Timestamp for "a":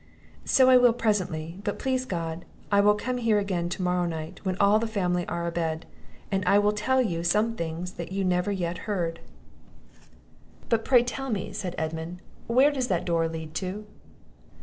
5.45-5.51